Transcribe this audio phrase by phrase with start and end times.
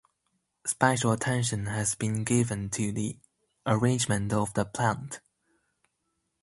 [0.65, 3.19] Special attention has been given to the
[3.67, 5.19] arrangement of the plant.